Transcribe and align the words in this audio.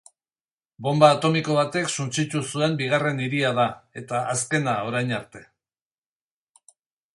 Bonba 0.85 1.09
atomiko 1.15 1.57
batek 1.57 1.91
suntsitu 1.97 2.41
zuen 2.55 2.73
bigarren 2.81 3.21
hiria 3.25 3.53
da, 3.61 3.67
eta 4.03 4.25
azkena 4.35 4.75
orain 4.91 5.15
arte. 5.21 5.45